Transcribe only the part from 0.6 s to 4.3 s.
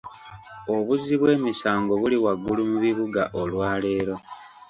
Obuzzi bw'emisango buli waggulu mu bibuga olwaleero.